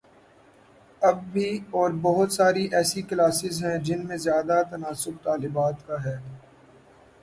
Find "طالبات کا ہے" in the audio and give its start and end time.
5.23-6.17